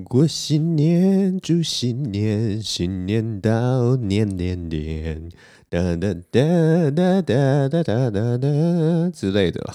[0.00, 5.28] 过新年，祝新年，新年到年年年，
[5.68, 9.60] 哒哒哒哒哒哒哒哒哒之类的。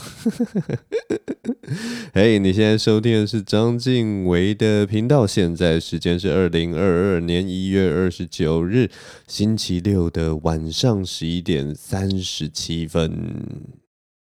[2.13, 8.89] 嘿，hey, 你现在收听的是张晋唯的频道，现在时间是二零二二年一月二十九日
[9.27, 13.86] 星期六的晚上十一点三十七分。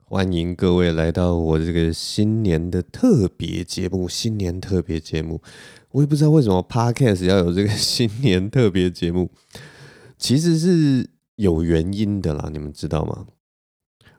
[0.09, 4.09] 欢迎各位来到我这个新年的特别节目。
[4.09, 5.43] 新年特别节目，
[5.91, 9.29] 我也不知道为什么 Podcast 要有这个新年特别节目，
[10.17, 12.49] 其实是有原因的啦。
[12.53, 13.27] 你们知道吗？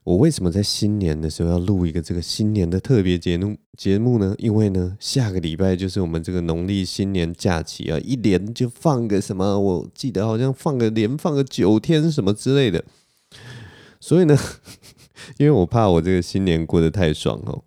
[0.04, 4.36] 我为什么在新年的时候要录一个这个新年的特别节目节目呢？
[4.40, 12.84] 因为呢，下个礼拜就是我们这个农历新年假期啊，一连就放个什么，我记得好像放个连放个九天什么之类的，
[14.02, 14.38] 所以呢。
[15.38, 17.64] 因为我怕我这个新年过得太爽哦，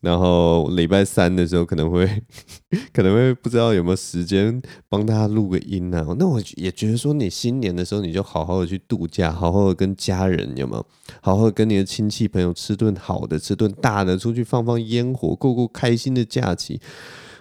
[0.00, 2.06] 然后礼拜三的时候可能会
[2.92, 6.04] 可能会不知道有没有时间帮大家录个音啊。
[6.18, 10.86] 那我也觉得说，你新年的时候你就好好的去度假，好好的跟家人有没有？
[11.20, 16.80] 好好的跟你的亲戚朋友吃顿好的，吃顿大的，出去放放烟火，过过开心的假期，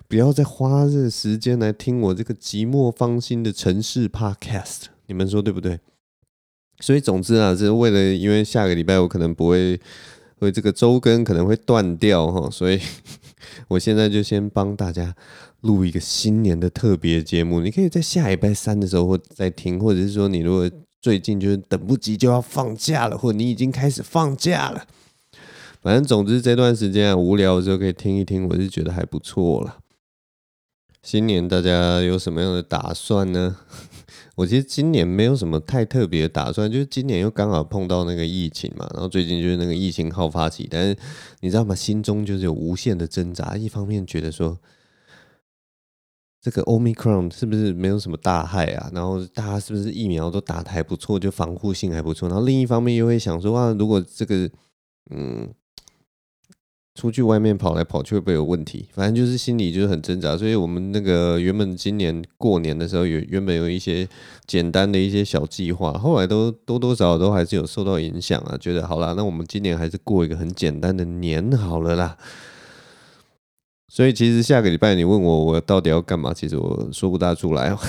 [0.08, 5.80] 不要再花这时间来听我这个寂寞芳心的城市 Podcast，你们说对不对？
[6.80, 9.80] 所以总之啊，是为了因为下个礼拜我可能不会，
[10.40, 12.80] 会这个周更可能会断掉哈，所以
[13.68, 15.14] 我现在就先帮大家
[15.62, 17.60] 录一个新年的特别节目。
[17.60, 20.70] 你可以在下礼拜三的时候或再听，或者是说你如果
[21.02, 24.86] 最近就是等不及就要放假了，或你已经开始放假了，
[25.82, 29.80] 反正总之这段时间啊，无聊的时候可以听一听，我是觉得还不错了。
[31.02, 33.58] 新年大家有什么样的打算呢？
[34.40, 40.98] 我其实今年没有什么太特别的打算，就是今年又刚好碰到那个疫情嘛，然后最近就是那个疫情好发期，但是
[41.42, 41.76] 你知道吗？
[41.76, 44.58] 心中就是有无限的挣扎，一方面觉得说
[46.42, 48.90] 这个 Omicron 是不是没有什么大害啊？
[48.94, 52.30] 然后大家是不是疫苗都打得还不错，就防护性还不错？
[52.30, 54.50] 然后另一方面又会想说啊，如果这个
[55.12, 55.54] 嗯。
[57.00, 58.90] 出去外面跑来跑去会不会有问题？
[58.92, 64.06] 反正就是心里就是很挣扎，所以我们那个原本今年过年的时候有原本有一些
[64.46, 68.58] 简单的一些小计划，后来都多多少少都还是有受到影响啊。
[68.60, 72.18] 觉得好啦，那我们今年还是过一个很简单的年好了啦。
[73.88, 77.80] 所以其实下个礼拜你问我我到底要干嘛，其实我说不大出来哦。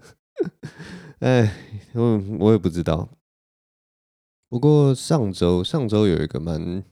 [1.20, 1.50] 哎，
[1.94, 3.08] 我我也不知道。
[4.50, 6.84] 不过上周上周有一个蛮。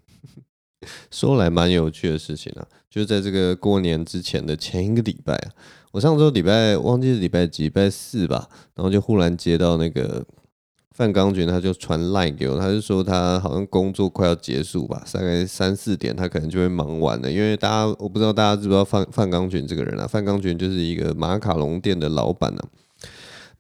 [1.10, 5.50] 说来蛮有趣的事情啊，就是在这个过年之前的前一个礼拜啊，
[5.92, 10.25] 我上周礼拜忘记是礼拜几，礼拜四吧，然后就忽然接到那个
[10.92, 22.69] 范刚军，他就传 line 给我，他就说他好像工作快要结束吧，大概三四点他可能就会忙完了，因为大家我不知道大家知不知道范范刚军这个人啊，范刚军就是一个马卡龙店的老板呢、啊，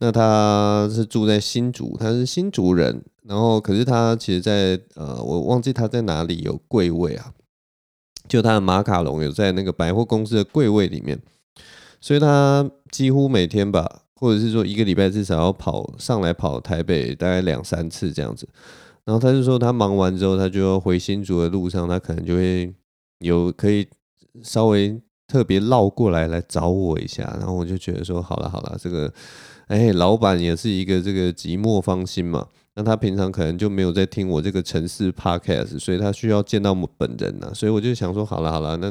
[0.00, 3.02] 那他是住在新竹，他是新竹人。
[3.28, 7.32] 然后，可是他其实在，呃，我忘记他在哪里有柜位啊，
[8.28, 11.20] 就他的马卡龙有在那个百货公司的柜位里面，
[12.00, 18.48] 所以他几乎每天吧，或者是说一个礼拜至少要跑上来跑台北大概两三次这样子。
[19.04, 22.72] 然后他就说他忙完之后，他就要回新竹的路上，他可能就会
[23.18, 23.88] 有可以
[24.42, 27.24] 稍微特别绕过来来找我一下。
[27.38, 29.12] 然后我就觉得说，好了好了，这个
[29.66, 32.46] 哎，老板也是一个这个寂寞芳心嘛。
[32.76, 38.90] 那他平常可能就没有在听我这个城市 podcast，所以他需要见到我本人呐、啊，所以我就想说，好了好了，那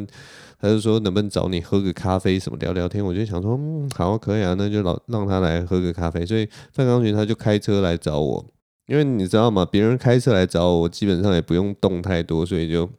[0.59, 3.05] 他就说能不能找你喝个咖啡什么聊聊天？
[3.05, 6.25] 我就想说，嗯，好，可以啊，那就老让他来喝个咖啡。
[6.25, 8.45] 所以范刚群他就开车来找我，
[8.87, 9.63] 因为你知道吗？
[9.63, 12.89] 别人开车来找我，我基本上也不用动太多，所以就。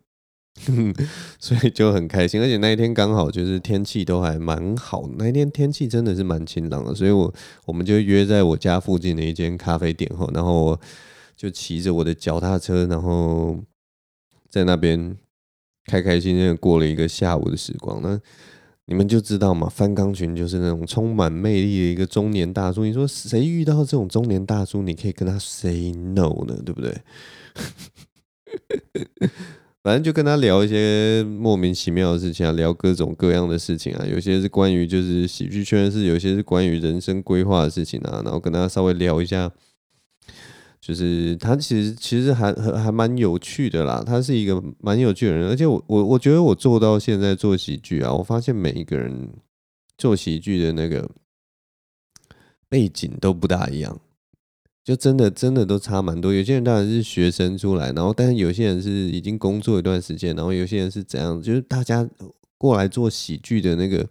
[1.38, 7.32] 所以就很开心，而且那一天刚好就是天气都还蛮好，那一天天气真的是蛮晴朗的，所以我
[7.66, 10.80] 我们就约在我家附近的一间咖啡店后，然后我
[11.36, 13.58] 就骑着我的脚踏车，然后
[14.48, 15.16] 在那边
[15.84, 18.00] 开开心心的过了一个下午的时光。
[18.02, 18.18] 那
[18.86, 22.84] 你们就知道嘛，范刚群就是那种充满魅力的一个中年大叔。
[22.84, 26.56] 你说谁遇到这种中年大叔，你可以跟他 say no 呢？
[26.64, 26.96] 对不对？
[29.86, 39.48] 反正就跟他聊一些莫名其妙的事情啊，聊各种各样的事情啊，有些是关于就是喜剧圈的事，有些是关于人生规划的事情啊，然后跟他稍微聊一下，
[40.80, 49.28] 就是他其实其实还还蛮有趣的啦，他是一个蛮有趣的人，而且我我我觉得我做到现在做喜剧啊，我发现每一个人
[49.96, 51.08] 做喜剧的那个
[52.68, 54.00] 背景都不大一样。
[54.86, 62.08] 就真的真的都差蛮多，有些人当然是学生出来，然后但是有些人是已经工作一段时间，然后有些人是怎样，就是大家
[62.56, 64.06] 过来做喜剧的那个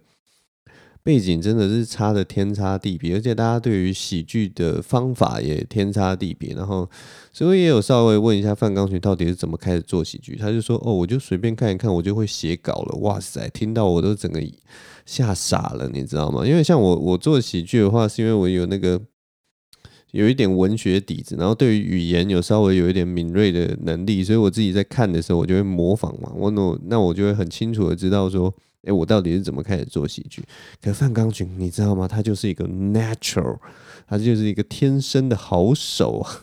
[1.02, 6.52] 背景真的是差的天差地别，而且大家对于喜剧的方法也天差地别。
[6.52, 6.86] 然后，
[7.32, 14.42] 所以也有稍微问一下范钢群到底是怎么开始做喜剧，他就说：“哦，我就随便看一看，我就会写稿了。”哇塞，听到我都整个
[15.06, 16.46] 吓傻了，你知道吗？
[16.46, 19.00] 因为像我，我做喜剧的话，是因为我有那个。
[20.16, 26.32] 有一点文学底子，然后对于语言有稍微有一点敏锐的能力，所以我自己在看的时候，我就会模仿嘛。
[26.34, 28.52] 我那那我就会很清楚的知道说，
[28.84, 30.42] 哎，我到底是怎么开始做喜剧。
[30.82, 32.08] 可范钢群，你知道吗？
[32.08, 33.58] 他就是一个 natural，
[34.06, 36.42] 他就是一个天生的好手啊。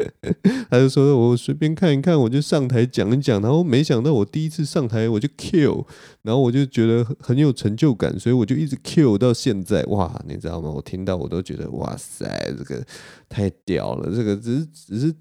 [0.70, 3.40] 他就说：“我随便看一看，我就上台讲一讲。
[3.42, 5.84] 然后没想到我第一次上台我就 kill，
[6.22, 9.82] 然后我就觉得很有成就感，所以我就一直 kill 到现在。
[9.84, 10.70] 哇，你知道吗？
[10.70, 12.26] 我听到我都觉得哇塞，
[12.56, 12.84] 这个
[13.28, 14.14] 太屌了。
[14.14, 15.14] 这个只是只是，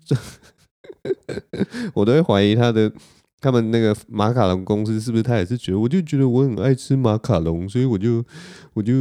[1.94, 2.92] 我都会怀疑他的。”
[3.42, 5.80] 他们那个马卡龙公司是不是他也是觉得？
[5.80, 8.24] 我就觉得我很爱吃马卡龙，所以我就
[8.74, 8.94] 我就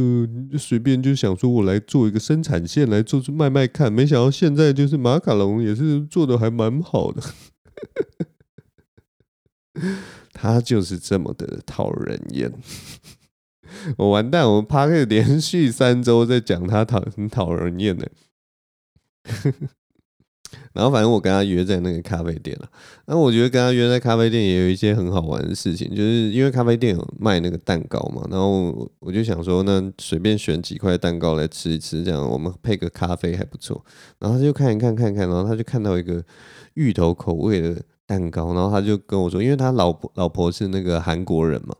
[0.57, 3.91] 随便就想说，我来做一个生产线来做出卖卖看。
[3.91, 7.21] 没想到现在就是马卡龙也是做的还蛮好的。
[10.33, 12.51] 他就是这么的讨人厌。
[13.97, 18.09] 我完蛋，我们 Podcast 连续三周在讲他讨很讨人厌的。
[20.73, 22.69] 然后反正我跟他约在那个咖啡店了。
[23.05, 28.25] 那我觉得跟他约在咖啡店也有一些很好玩的事情，就是因为咖啡店有卖那个蛋糕嘛。
[28.29, 33.83] 然后我就想说，那随便选几块蛋糕来吃一吃，这样我们配个咖啡还不错。
[34.19, 36.23] 然后他就看一看，看看，然后他就看到一个
[36.75, 41.75] 芋头口味的蛋糕，然后他就跟我说，因为他老婆老婆是那个韩国人嘛，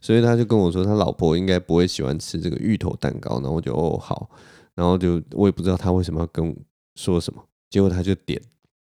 [0.00, 3.34] 所以他就跟我说，他老婆应该不会喜欢吃这个芋头蛋糕。
[3.40, 4.30] 然后我就哦好，
[4.74, 6.54] 然后就我也不知道他为什么要跟我
[6.94, 7.44] 说什么。
[7.70, 8.40] 结果他就点，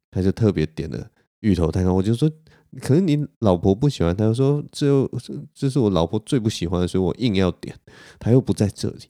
[0.10, 1.10] 他就特别点了
[1.42, 1.94] 芋头蛋糕。
[1.94, 2.30] 我就说，
[2.82, 5.10] 可能你老婆不喜欢，他就说这
[5.54, 7.76] 这是我老婆最不喜欢的，所以我硬要点。
[8.20, 9.10] 他又不在这里，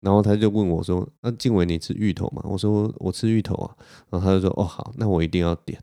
[0.00, 3.76] 然后他就问我说：“那静伟你吃芋头吗？”我说：“我吃芋头啊。”
[4.10, 5.82] 然后他就说：“哦好，那我一定要点。”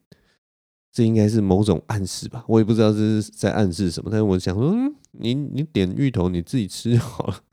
[0.91, 2.45] 这应该是某种暗示吧？
[2.47, 4.09] 我也不知道这是在暗示什么。
[4.09, 7.43] 但是我想说，嗯，你你点芋头你自己吃就好了，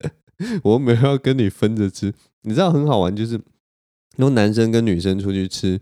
[0.62, 2.12] 我没有要跟你分着吃。
[2.42, 3.40] 你知道很好玩就是。
[4.16, 5.80] 因为男生跟女生出去吃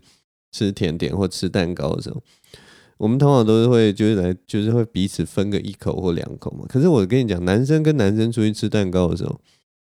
[0.51, 2.21] 吃甜点或吃蛋糕的时候，
[2.97, 6.65] 我们通常都是会就是来就是会彼此分个一口或两口嘛。
[6.69, 9.39] 可是我跟你讲，男生跟男生出去吃蛋糕的时候，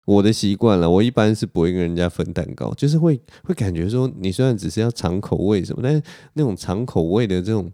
[0.06, 6.02] 我的习惯了，我一般是不会跟人家分蛋糕，就是会会感觉说，你虽然只是要尝口味什么，但是
[6.34, 7.70] 那种尝口味的这种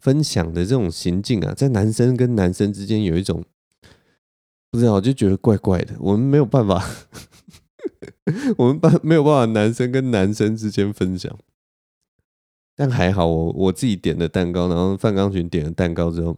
[0.00, 3.44] 分享的这种行径啊，在男生跟男生之间有一种
[4.70, 6.84] 不知道，就觉得怪怪的，我们没有办法。
[8.56, 11.38] 我们班没有办法，男生跟男生之间分享，
[12.74, 16.34] 但还好我我自己点的蛋糕，然后范钢群点了蛋糕之后，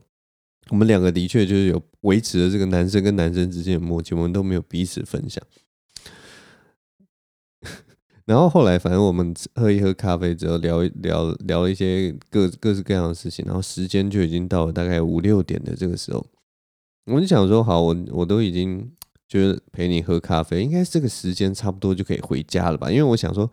[0.70, 5.40] 我们两个的确就是有维持了这个男生跟男生之间的默契，我们都没有彼此分享。
[8.26, 16.26] 然后后来反正我们喝一喝咖啡之后，聊一聊聊一些各各式各样的事情，然后时间就已经到了大概五六点的这个时候，
[17.06, 18.90] 我就想说好，我我都已经。
[19.32, 22.90] 就是陪你喝咖啡，应该这个时间差不多就可以回家了吧？
[22.90, 23.50] 因为我想说，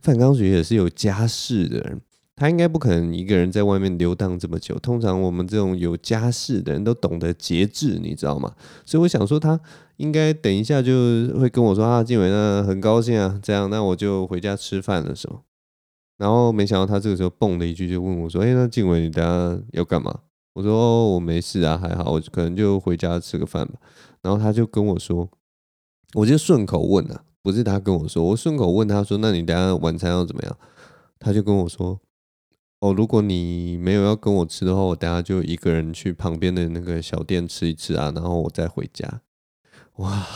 [0.00, 2.00] 范刚学也是有家室的人，
[2.36, 4.78] 他应该不可能一个人在外面游荡这么久。
[4.78, 8.54] 通常我们这种有家室的人都懂得节制，你知道吗？
[8.86, 9.60] 所以我想说，他
[9.98, 10.90] 应该等一下就
[11.38, 15.40] 会跟我说啊，静伟，那很高兴啊，这样，那我就回家吃饭了，是吗？
[16.16, 20.20] 然后没想到他这个时候蹦了一句，就问我说：“哎，那静伟，你等下要干嘛？”
[20.54, 23.74] 我说：“哦，我没事啊，还好，我可能就回家吃个饭吧。”
[24.22, 25.30] 然后他就跟我说，
[26.14, 30.58] 我就顺口问了，不是他跟我说，我顺口问他说：“那你等下晚餐要怎么样？”
[31.18, 32.00] 他就跟我说
[32.80, 39.22] ：“哦，如果你没有要跟我吃的话，我等下就一个人去旁边的那个小店吃一吃啊，然后我再回家。”
[39.96, 40.26] 哇，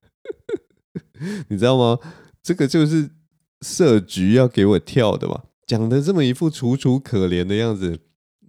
[1.48, 1.98] 你知道吗？
[2.42, 3.10] 这个就是
[3.62, 8.00] 设局要给我跳的吧，讲的这么一副楚楚可怜的样子。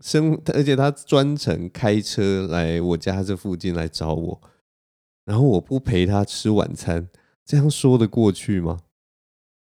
[0.02, 4.42] 生，而且他专程开车来我家这附近来找我，
[5.26, 7.10] 然后我不陪他吃晚餐，
[7.46, 8.80] 这样说得过去吗？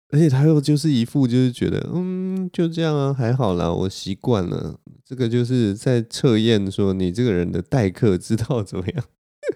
[0.10, 4.80] 而且他又就是一副就是觉得，嗯，就这样啊，还好啦，我习惯了。
[5.04, 9.04] 这个就是在测验说你这个人的待客之道怎么样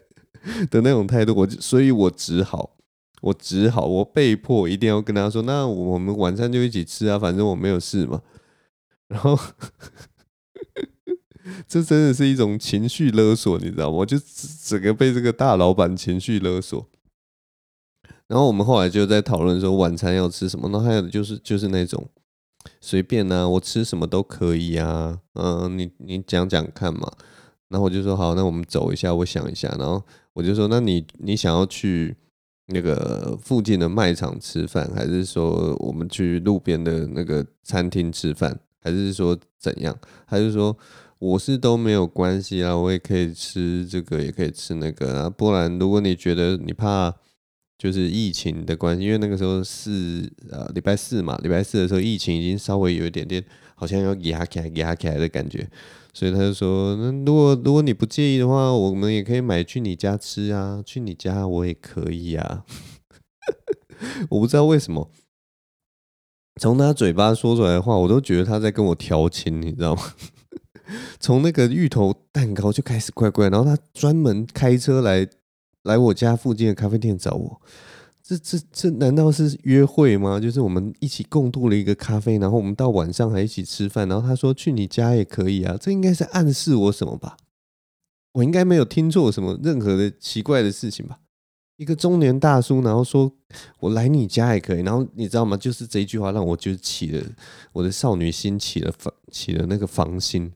[0.70, 1.34] 的那种态度。
[1.36, 2.76] 我所以，我只好，
[3.22, 8.22] 我只好，我被迫一定要跟他说，那我们晚餐就一起吃啊，反正我没有事嘛。
[9.08, 9.38] 然后。
[11.68, 14.06] 这真的是一种情绪勒索，你知道吗？
[14.06, 14.18] 就
[14.66, 16.88] 整个被这个大老板情绪勒索。
[18.28, 20.70] 然后我们后来就在讨论说晚餐要吃什么。
[20.70, 22.08] 那还有就是就是那种
[22.80, 25.20] 随便啊，我吃什么都可以啊。
[25.34, 27.12] 嗯，你你讲讲看嘛。
[27.68, 29.68] 然后我就说好，那我们走一下，我想一下。
[29.80, 30.02] 然后
[30.34, 32.16] 我就说，那你你想要去
[32.68, 39.98] 那个附近的卖场吃饭，还是说我们去路边的那个餐厅吃饭，还是说怎样？
[40.28, 40.76] 他就说
[41.22, 45.30] 我是都没有关系啊，我也可以吃这个，也可以吃那个啊。
[45.30, 47.16] 不然如果你觉得你怕
[47.78, 53.44] 就是疫情的关系，因为那个时候是呃礼拜四嘛，礼拜四的时候疫情已经稍微有一点点
[53.76, 55.70] 好像要压起来压起来的感觉。
[56.12, 62.66] 所以他就说：“那如果如果你不介意的话，我们也可以买去你家吃啊，去你家我也可以啊。
[64.32, 65.12] ”我不知道为什么，
[66.60, 70.02] 从他嘴巴说出来的话，我都觉得他在跟我调情，你知道吗？
[71.20, 75.28] 从那个芋头蛋糕就开始怪怪，然后他专门开车来
[75.84, 77.62] 来我家附近的咖啡店找我。
[78.24, 80.40] 这这这难道是约会吗？
[80.40, 87.36] 就是我们一起共度了一个咖啡，然后我们到晚上还一起吃饭，然后他说去你家也可以啊，这应该是暗示我什么吧？
[88.34, 91.20] 我应该没有听错什么任何的奇怪的事情吧？
[91.76, 93.30] 一个中年大叔，然后说
[93.80, 95.58] 我来你家也可以，然后你知道吗？
[95.58, 97.26] 就是这一句话让我就起了
[97.74, 100.54] 我的少女心起了防起了那个防心，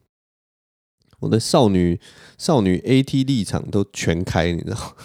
[1.20, 1.98] 我的少女
[2.38, 4.96] 少女 AT 立场都全开，你知道？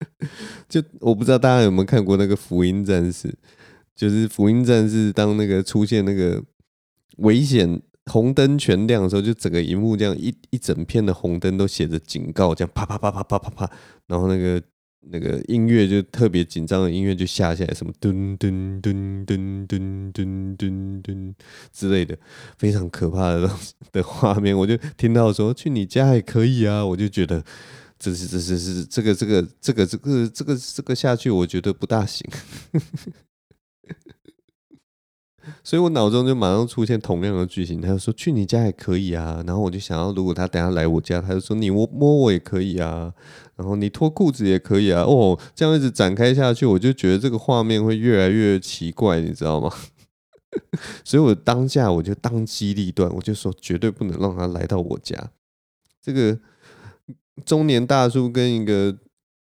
[0.68, 3.28] 就我不知道大家有没有看过那个《福音战士》，
[3.96, 6.42] 就是《福音战士》当那个出现那个
[7.18, 13.70] 危险红灯全亮的时候，就整个荧幕这样一一整片的红灯都写着警告，这样啪啪啪啪啪啪啪，
[14.06, 14.62] 然后那个
[15.00, 21.34] 那个音乐就特别紧张的音乐就下下来，什么噔噔噔噔噔噔噔噔
[21.72, 22.16] 之类的，
[22.58, 27.44] 非常可怕的东西的画面，我就听到说去你家也可以啊，我就觉得。
[28.02, 32.26] 这是这是是这个这个这个这个这个这个下去，我觉得不大行，
[35.62, 37.78] 所以我脑中就马上出现同样的剧情。
[37.78, 43.12] 他就说去你家也可以啊，然后我就想要，如果他等下来我家，他就说你摸摸我也可以啊，
[43.60, 45.02] 然后你脱裤子也可以啊。
[45.02, 49.70] 哦，这样一直展开下去，我就觉得这个画面会越来越奇怪，你知道吗？
[51.04, 55.30] 所以我当下我就当机立断，我就说绝对不能让他来到我家，
[56.02, 56.38] 这个。
[57.46, 58.94] 中年大叔跟一个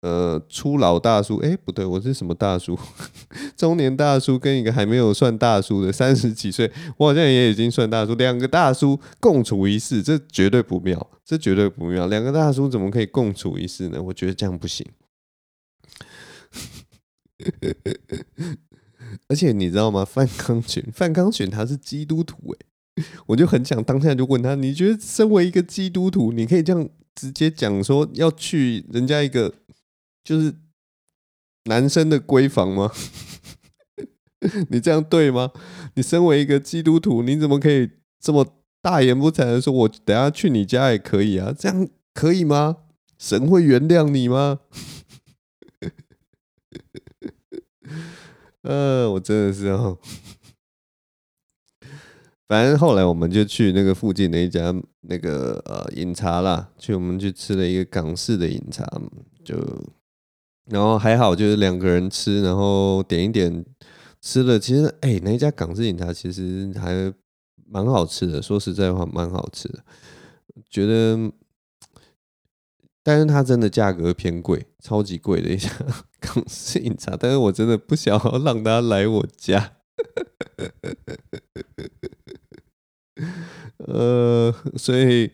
[0.02, 2.78] 呃初老大叔，哎、不对，我是什么大叔？
[3.58, 8.16] 中年大叔跟一个还没有算大叔的三十几岁，我好像也已经算大叔。
[8.16, 12.08] 两个大叔共处一室，这绝对不妙，这绝对不妙。
[12.08, 14.02] 两个大叔怎么可以共处一室呢？
[14.02, 14.86] 我觉得这样不行。
[19.28, 20.06] 而且你知道吗？
[20.06, 26.90] 范康群，范康群他是基督徒哎，我就很想当下就问他，你觉得身为一个基督徒，你可以这样？
[27.16, 29.54] 直接讲说要去人家一个
[30.24, 30.56] 就是
[31.66, 32.92] 男生的闺房吗？
[34.70, 35.52] 你这样对吗？
[35.96, 38.46] 你身为一个基督徒，你怎么可以这么
[38.82, 41.54] 大言不惭的说，我等下去你家也可以啊？
[41.58, 42.78] 这样可以吗？
[43.18, 44.60] 神会原谅你吗？
[48.62, 49.98] 呃，我真的是哦。
[52.48, 58.86] 反正后来我们就去那个附近的一家那个呃饮茶啦，去我们去吃了一个港式的饮茶，
[59.44, 59.56] 就
[60.70, 63.66] 然后还好，就是两个人吃，然后点一点
[64.22, 67.14] 吃了，其实哎、那家港式饮茶其实还
[67.66, 69.84] 蛮好吃的，说实在话蛮好吃的，
[70.70, 71.32] 觉得，
[73.04, 75.70] 但是它真的价格偏贵，超级贵的一家
[76.20, 79.74] 港式饮茶，但是我真的不想要让他来我家。
[83.80, 85.32] 呃，所以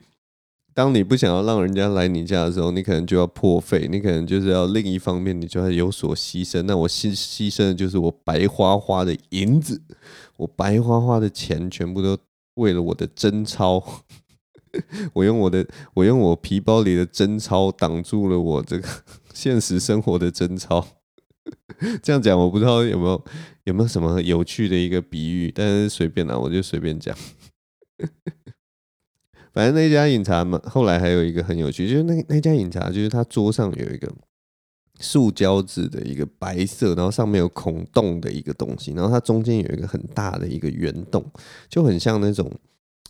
[0.75, 6.61] 当你不想要让人家来你家的时候，你可能就要破费，你可能就是要另一方面，你就要有所牺牲。
[6.63, 9.81] 那我牺牺牲的就是我白花花的银子，
[10.35, 12.17] 我白花花的钱，全部都
[12.55, 13.81] 为了我的真钞。
[15.13, 18.85] 我用我的，我用我皮包里的真钞挡住了我这个
[19.33, 20.85] 现实生活的真钞。
[22.03, 23.25] 这样讲，我不知道有没有
[23.63, 27.15] 有没有什么有趣的一个比喻，但是随便啦，我就随便讲。
[29.55, 34.13] 反正那家饮茶嘛，后来还有一个很有趣，就是那那家饮茶，就是它桌上有一个
[34.99, 41.25] 塑胶制的一个白色，然后上面有孔洞的一个东西，然后它中间有一个很大的一个圆洞，
[41.69, 42.51] 就很像那种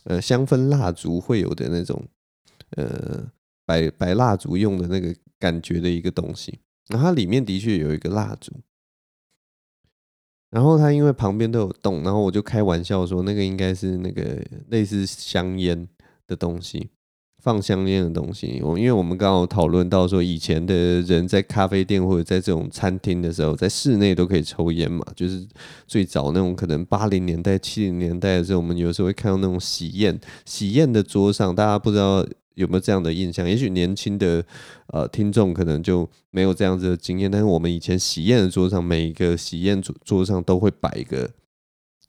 [0.04, 2.00] 呃香氛蜡烛会有的那种
[2.78, 3.25] 呃
[3.66, 6.60] 白白蜡烛用的那个感觉的一个东西，
[6.90, 8.54] 然后它里面的确有一个蜡烛。
[10.52, 15.86] 然后它因为旁边都有洞，然后我就开玩笑说，那个应该是那个类似香烟
[16.27, 16.89] 的东西，
[17.41, 18.60] 放香烟的东西。
[18.63, 25.05] 我因为我们刚好讨论到说，以前的人在咖啡店或者在这种餐厅的时候，在室内都可以抽烟嘛。
[25.15, 25.48] 就是
[25.86, 33.48] 最早那种可能八零年代、七零年代的时候，我们有时候会看到那种喜宴，喜宴的桌上，大家不知道有没有这样的印象？
[33.48, 34.44] 也许年轻的
[34.88, 41.29] 呃听众可能就没有这样子的经验，但是我们以前喜宴的桌上，每一个喜宴桌桌上都会摆一个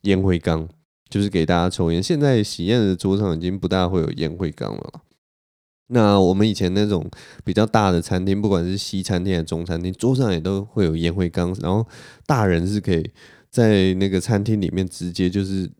[0.02, 0.68] 烟灰缸，
[1.08, 2.02] 就是给大家抽烟。
[2.02, 5.02] 现在喜宴的桌上已经不大会有烟灰缸了。
[5.88, 7.08] 那我们以前那种
[7.44, 11.86] 比较大的餐厅，不管是西餐厅还是中餐厅，桌上也都会有烟灰缸，然后
[12.26, 13.08] 大人是可以
[13.50, 15.70] 在那个餐厅里面直接就是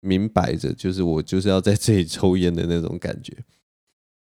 [0.00, 3.34] 明摆着，就是我就是要在这里抽烟的那种感觉。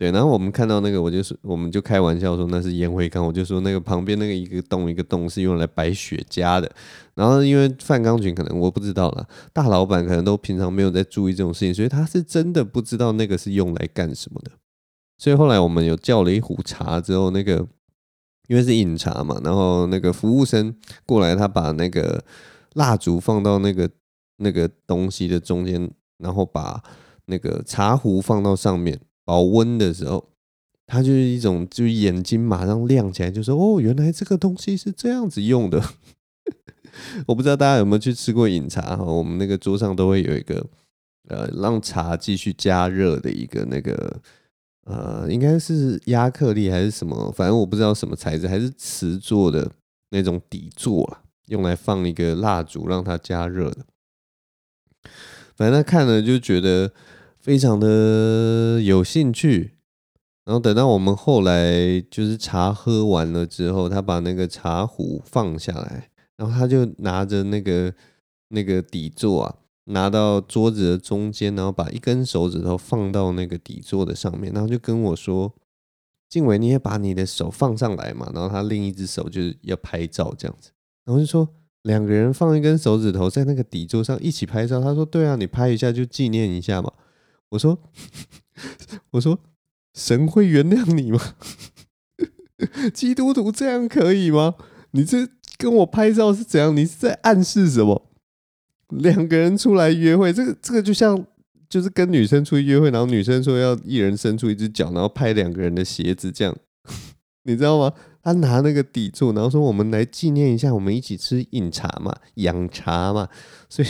[0.02, 6.72] 对，然后我们看到那个，我就是我们就开玩笑说那是烟灰缸，我就说那个旁边那个一个洞一个洞是用来摆雪茄的。
[7.14, 14.50] 然后因为范刚群可能我不知道啦，大老板可能都平常没有在注意这种事情，所以他是真的不知道那个是用来干什么的。
[15.20, 17.58] 所以后来我们有叫了一壶茶之后，那个
[18.48, 22.24] 因为是饮茶嘛，然后那个服务生过来，他把那个
[22.74, 23.88] 蜡烛放到那个
[24.38, 26.82] 那个东西的中间，然后把
[27.26, 29.00] 那个茶壶放到上面
[29.32, 30.28] 保温的时候，
[30.86, 35.82] 他就是一种就是眼睛马上亮起来，就说：“哦，原来这个东西是这样子用的。
[37.28, 40.68] ”我不知道大家有没有去吃过饮茶哈，我们那个桌上都会有一个
[41.30, 44.20] 呃让茶继续加热的一个那个。
[44.84, 49.72] 呃，应该是亚克力还是什么，反正我不知道什么材质，还是瓷做的
[50.10, 53.86] 那种底座啦，用来放一个蜡烛让它加热的。
[55.56, 56.92] 反正他看了就觉得
[57.42, 59.74] 非常的有兴趣，
[60.46, 67.94] 然后等到我们后来就是茶喝完了之后，他把那个茶壶放下来，然后他就拿着那个
[68.50, 69.56] 那个底座啊。
[69.86, 75.52] 拿到桌子的中间，然后把一根手指头放到那个底座的上面，然后就跟我说
[76.30, 80.70] ：“静伟，你也把你的手放上来嘛。”然后他另一只手就是要拍照这样子，
[81.04, 81.50] 然后就说
[81.82, 84.80] 两个人放一根手指头在那个底座上一起拍照。
[84.80, 86.94] 他说：“对啊，你拍一下就纪念一下嘛。”
[87.52, 87.80] 我说
[89.12, 89.40] ：“我说
[89.94, 91.20] 神会原谅你吗？
[92.94, 94.56] 基督徒这样可以吗？
[94.92, 95.28] 你这
[95.58, 96.76] 跟我拍照是怎样？
[96.76, 98.10] 你是在暗示什么？”
[98.90, 101.26] 两个人出来约会，这个这个就像
[101.70, 106.54] 就是跟女生出去约会，然后女生说要一人伸出一只脚，然后拍两个人的鞋子，这样
[107.44, 107.94] 你知道吗？
[108.24, 113.30] 他拿那个底座，然后说我们来纪念一下，我们一起吃饮茶嘛，养茶嘛，
[113.68, 113.88] 所以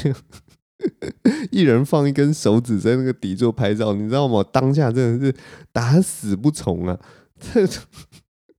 [1.51, 4.43] 一人放一根手指在那个底座拍照，你知道吗？
[4.51, 5.35] 当下真的是
[5.71, 6.99] 打死不从啊！
[7.39, 7.67] 这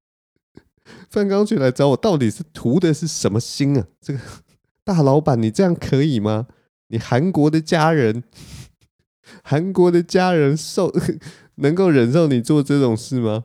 [1.10, 3.86] 范刚群来找我，到底是图的是什么心啊？
[4.00, 4.20] 这个。
[4.84, 6.48] 大老板，你这样可以吗？
[6.88, 8.24] 你韩国的家人，
[9.44, 10.92] 韩国的家人受
[11.56, 13.44] 能够忍受你做这种事吗？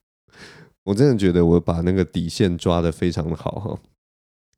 [0.84, 3.78] 我真的觉得我把那个底线抓得非常的好哈，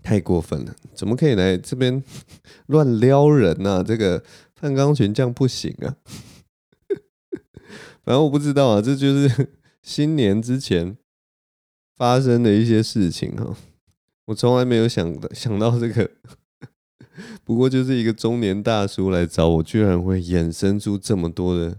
[0.09, 2.03] 太过分了，怎么可以来这边
[2.69, 3.85] 乱撩人呢？
[3.87, 5.97] 这个范刚群这样不行啊！
[8.03, 9.51] 反正我不知道啊，这就是
[9.85, 10.97] 新年之前
[11.95, 13.55] 发生的一些事情哈。
[14.25, 16.11] 我从来没有想想到这个，
[17.45, 21.77] 不过就是一个中年大叔来找我，居然会衍生出这么多的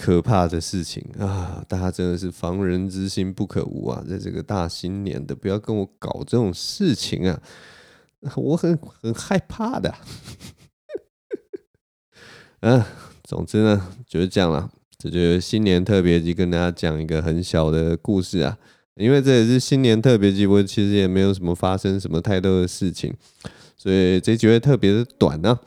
[0.00, 1.62] 可怕的事情啊！
[1.68, 7.42] 大家真的是防人之心不可无啊，在这个大新年的，不要跟我搞这种事情啊！
[8.34, 9.94] 我很很害怕的。
[12.60, 12.82] 嗯、
[13.24, 18.56] 总之呢就是这样了，这就是新年特别集，跟大家讲一个很小的故事啊。
[18.94, 23.14] 因为这也是新年特别集，我其实也没有什么发生什么太多的事情，
[23.76, 25.60] 所以这集会特别的短、啊。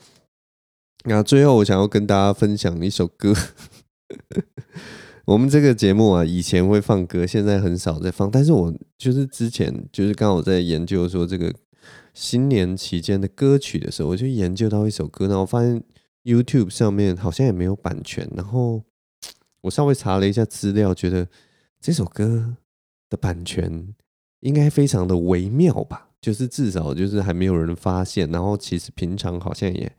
[1.05, 3.35] 那最后我想要跟大家分享一首歌。
[5.25, 8.29] 我们这个节目啊，以前会放歌，现在很少在放。
[8.29, 11.53] 但是我就是之前就是刚好在研究说这个
[12.13, 15.81] 新年期间的歌曲的时候，我就研究到一首歌，然后我发现
[16.23, 18.29] YouTube 上面好像也没有版权。
[18.35, 18.83] 然后
[19.61, 21.27] 我稍微查了一下资料，觉得
[21.79, 22.55] 这首歌。
[23.09, 23.93] 的版权
[24.39, 29.95] 应该非常的微妙吧，就是至少就是还没有人发现，然后其实平常好像也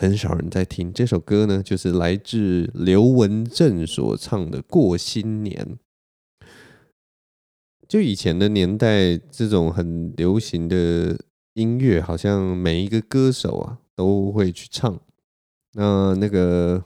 [0.00, 5.78] 很少人在听这首歌呢，就是来自刘文正所唱的《过新年》。
[7.86, 11.20] 就以前的年代，这种很流行的
[11.52, 14.98] 音乐，好像每一个歌手啊都会去唱，
[15.74, 16.82] 那那个。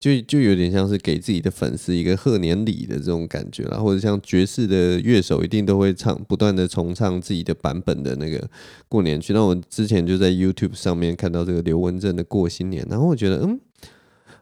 [0.00, 8.48] 就就有点像是给自己的粉丝一个贺年礼的这种感觉啦，或者像爵士的乐手一定都会唱，不断的重唱自己的版本的那个
[8.88, 9.34] 过年曲。
[9.34, 13.60] 那我之前就在 YouTube 上面看到这个刘文正的过新年，然后我觉得嗯，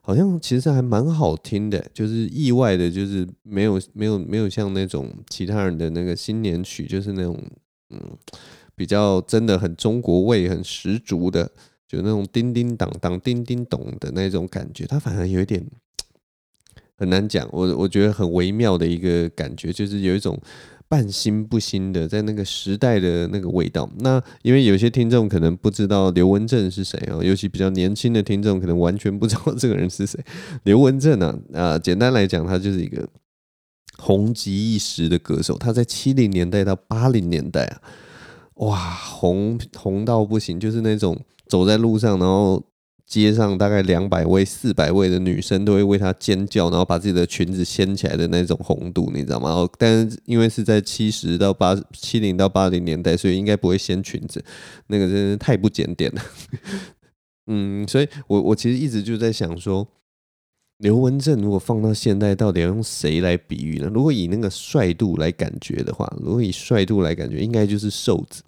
[0.01, 7.37] 好像其实还蛮好听的，就是意外的，就是没有没有没有像那种其他人的那个新年曲，就是那种
[7.90, 8.01] 嗯
[8.77, 11.51] 比较真的很中国味很十足的。
[11.88, 15.64] 就那种叮叮当当、叮叮咚的那种感觉，它反而有一点
[16.98, 20.38] 很难讲，我我觉得很微妙的一个感觉，就是有一种
[20.88, 23.88] 半新不新的，在那个时代的那个味道。
[24.01, 30.18] 那因为有些听众可能不知道刘文正是谁啊，尤其比较年轻的听众可能完全不知道这个人是谁。
[30.64, 33.09] 刘文正啊，啊， 简单来讲，他就是一个
[33.98, 35.57] 红极一时的歌手。
[35.57, 37.83] 他在七零年代到八零年代啊，
[38.55, 41.16] 哇，红红到不行，就是那种
[41.49, 42.63] 走在路上，然后。
[43.09, 49.49] 街上大概两百位、四百位的女生都会为他尖叫，然后把自己的裙子掀起来的那种红度，你知道吗？
[49.49, 54.45] 然后，但是因为是在七十到八七零到八零年代，所以应该不会掀裙子，
[54.89, 56.23] 那个真是太不检点了。
[57.49, 59.89] 嗯，所以我我其实一直就在想说，
[60.77, 63.91] 刘文正如果放到现代，到底要用谁来比喻呢？
[63.91, 68.43] 如果以那个帅度来感觉的话，如果以帅度来感觉，应该就是瘦子，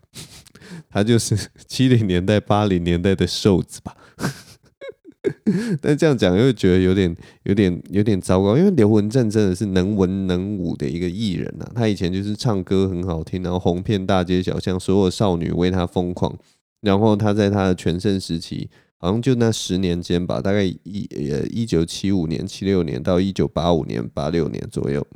[0.88, 3.96] 他就是七零年代、八零年代的瘦子吧。
[5.82, 11.70] 但这样讲又觉得有点、有点、有点糟糕，因为刘文正真的是能文能武的一个艺人呐。
[11.74, 16.34] 他以前就是唱歌很好听，然后红遍大街小巷，所有少女为他疯狂。
[16.80, 25.06] 然后他在他的全盛时期，好像就那十年间吧，大概一呃一九七五年、七六年到一九八五年、八六年左右，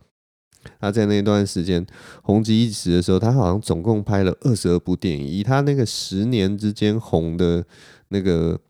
[0.80, 1.84] 他在那段时间
[2.22, 5.26] 红极一时的时候，他好像总共拍了二十二部电影。
[5.26, 7.64] 以他那个十年之间红的
[8.08, 8.60] 那个。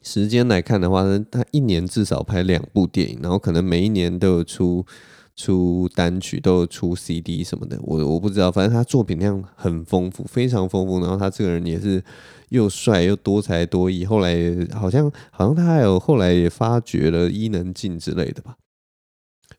[0.00, 4.86] 时间来看的话他，他一年至少拍两部电影，然后可能每一年都有出
[5.34, 7.76] 出单曲，都有出 CD 什么的。
[7.82, 11.00] 我我不知道，反正他作品量很丰富，非常丰富。
[11.00, 12.02] 然后他这个人也是
[12.50, 14.06] 又帅又多才多艺。
[14.06, 14.36] 后来
[14.72, 18.56] 好像好像他还有后来也发掘了伊能静之类的吧，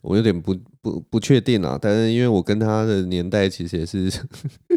[0.01, 1.77] 我有点不不不确定啊。
[1.81, 4.11] 但是因为我跟他的年代其实也是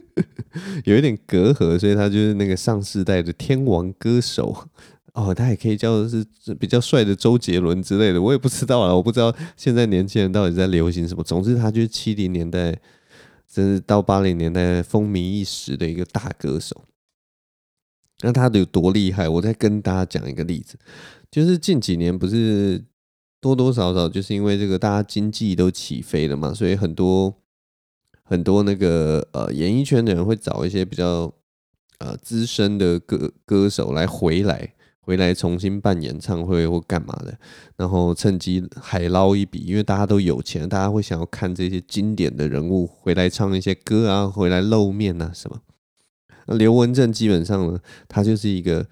[0.85, 4.69] 有一点隔阂，所以他就是那个上世代的天王歌手。
[5.15, 11.23] 哦，他也可以叫的是比较帅的周杰伦之类的，我也不知道啊，我不知道现在年轻人到底在流行什么。
[11.23, 12.71] 总之，他就是七零年代，
[13.47, 16.85] 甚至到八零年代风靡一时的一个大歌手。
[18.23, 19.29] 那他有多厉害？
[19.29, 20.79] 我再跟大家讲一个例子，
[21.31, 22.83] 就是近几年不是
[23.43, 27.35] 多多少少就是因为这个大家经济都起飞了嘛，所以很多
[28.23, 31.31] 很多那个呃演艺圈的人会找一些比较
[31.99, 34.73] 呃资深的歌歌手来回来。
[35.05, 37.37] 回来重新办演唱会或干嘛的，
[37.77, 45.61] 然后趁机海捞一笔，因为大家都有钱，大家会想要看这些经典的人物回来唱一些歌啊，回来露面啊什么。
[46.47, 48.87] 那刘文正基本上呢，他就是一个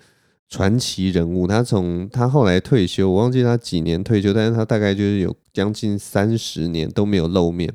[0.50, 1.46] 传奇人物。
[1.46, 7.72] 他从他后来退休，我忘记他几年退休，但是他大概就是有将近三十年都没有露面，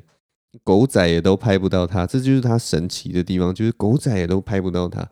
[0.62, 5.08] 狗仔也都拍不到他，这就是他神奇的地方，就是狗仔也都拍不到他。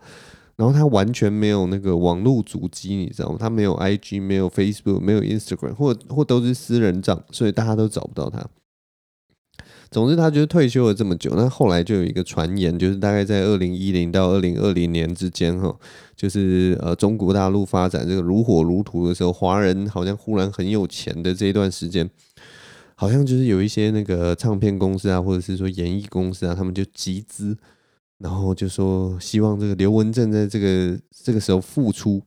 [0.57, 3.37] 然后他完全没有那个网络足迹，你知道吗？
[3.41, 8.47] 他没有 IG，没有 Facebook，没有 Instagram，或或都是私人账，所以大家都找不到他。
[9.95, 15.73] 总之，他就是退休了这么久，那后来就有一个传言，就是大概在二零一零到二零二零年之间，哈，
[16.17, 22.11] 就是呃中国大陆发展这个如火如荼的时候，华人好像忽然很有钱的这一段时间，
[22.97, 27.57] 好像就是有一些那个唱片公司啊，或者是说演艺公司啊，他们就集资。
[28.19, 32.23] 然后就说希望这个刘文正在这个这个时候复出，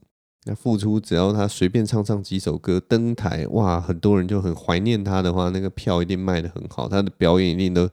[0.48, 7.90] 那复出只要他随便唱唱几首歌登台，哇，很多人就很怀念他的话，那个票一定卖得很好，他的表演一定都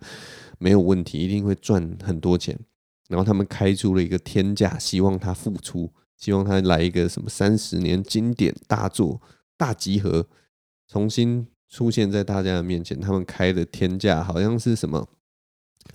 [0.59, 2.57] 没有问题，一定会赚很多钱。
[3.09, 9.21] 然后他们开出了一个天价，希望他复出，希望他来一个什么三十年经典大作
[9.57, 10.27] 大集合，
[10.87, 13.01] 重新出现在大家的面前。
[13.01, 15.09] 他们开的天价好像是什么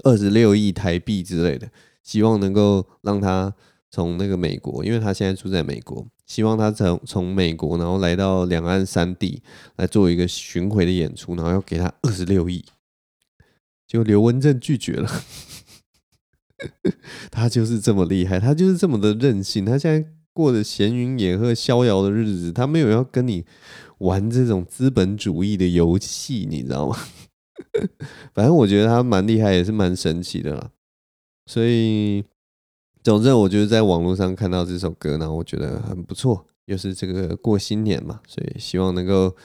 [0.04, 1.72] 二十六亿台币之类的。
[2.04, 3.54] 希望能够让他
[3.92, 9.42] 从那个美国，因为他现在住在美国，希望他从从美国，然后来到两岸三地
[9.78, 12.64] 来做一个巡回的演出，然后要给他二十六亿，
[13.88, 15.10] 就刘文正拒绝了。
[17.32, 23.46] 他就是这么厉害，他就是这么的任性，他现在过着闲云野鹤、逍遥的日子，他没有要跟你
[24.00, 26.98] 玩这种资本主义的游戏，你知道吗？
[28.36, 30.72] 反正我觉得他蛮厉害，也是蛮神奇的啦。
[31.46, 32.24] 所以，
[33.10, 36.46] 总之，我就是在网络上看到这首歌，然后我觉得很不错。
[36.66, 39.36] 又是这个过新年嘛，所以希望能够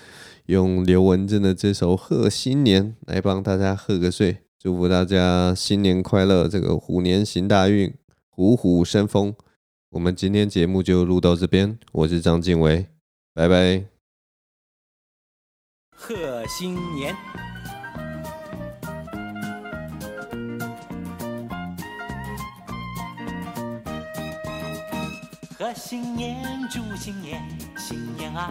[0.44, 7.94] 用刘文正的这首《贺新年》来帮大家贺个岁，祝福大家新年快乐，这个虎年行大运，
[8.28, 9.34] 虎虎生风。
[9.92, 12.88] 我们今天节目就录到这边，我是张敬伟，
[13.32, 13.86] 拜拜。
[15.96, 17.16] 贺新年。
[25.94, 26.36] 新年，
[26.68, 27.40] 祝新年，
[27.76, 28.50] 新年啊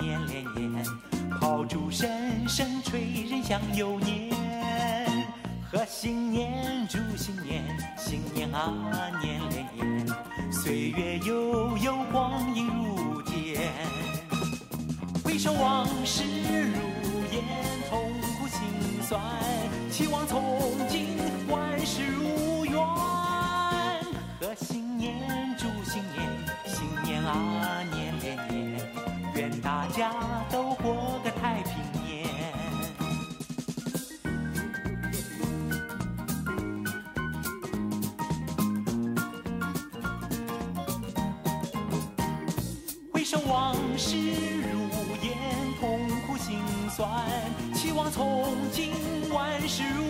[0.00, 0.82] 年连年，
[1.38, 2.08] 炮竹声
[2.48, 4.30] 声催人想又年，
[5.70, 7.62] 贺新年，祝新年，
[7.98, 8.72] 新年啊
[9.20, 10.06] 年连年，
[10.50, 13.60] 岁月悠悠，光阴如箭，
[15.22, 17.44] 回首往事如烟，
[17.90, 18.00] 痛
[18.38, 19.20] 苦心酸，
[19.90, 20.42] 期望从
[20.88, 21.17] 今
[29.98, 30.12] 家
[30.48, 31.72] 都过个太平
[32.04, 32.28] 年。
[43.12, 44.86] 回首往事如
[45.26, 45.36] 烟，
[45.80, 47.04] 痛苦心酸，
[47.74, 48.92] 期望从今
[49.32, 50.07] 万事如